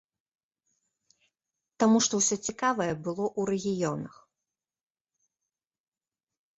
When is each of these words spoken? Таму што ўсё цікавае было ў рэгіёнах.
Таму 1.83 1.97
што 2.07 2.13
ўсё 2.23 2.35
цікавае 2.49 2.89
было 3.05 3.25
ў 3.39 3.49
рэгіёнах. 3.53 4.19